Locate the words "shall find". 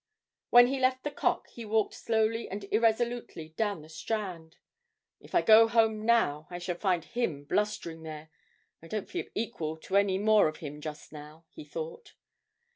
6.57-7.05